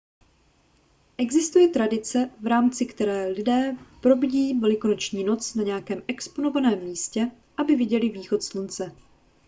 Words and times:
existuje 1.17 1.67
tradice 1.67 2.29
v 2.41 2.47
rámci 2.47 2.85
které 2.85 3.27
lidé 3.27 3.75
probdí 4.01 4.59
velikonoční 4.59 5.23
noc 5.23 5.55
na 5.55 5.63
nějakém 5.63 6.01
exponovaném 6.07 6.83
místě 6.83 7.31
aby 7.57 7.75
viděli 7.75 8.09
východ 8.09 8.43
slunce 8.43 8.95